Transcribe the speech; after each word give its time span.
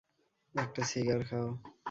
একটা 0.55 0.81
সিগার 0.83 1.21
খাও। 1.23 1.47